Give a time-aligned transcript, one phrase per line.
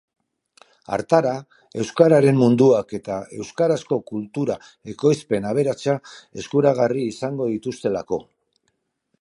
[0.95, 1.33] Hartara,
[1.83, 5.97] euskararen munduak eta euskarazko kultura-ekoizpen aberatsa
[6.45, 8.25] eskuragarri izango dituztelako.